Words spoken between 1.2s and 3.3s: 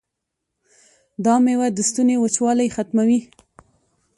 دا میوه د ستوني وچوالی ختموي.